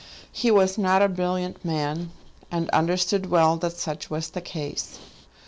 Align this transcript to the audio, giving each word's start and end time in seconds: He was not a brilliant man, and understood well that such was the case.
He 0.31 0.49
was 0.49 0.79
not 0.79 1.03
a 1.03 1.07
brilliant 1.07 1.63
man, 1.63 2.09
and 2.49 2.71
understood 2.71 3.27
well 3.29 3.55
that 3.57 3.77
such 3.77 4.09
was 4.09 4.31
the 4.31 4.41
case. 4.41 4.97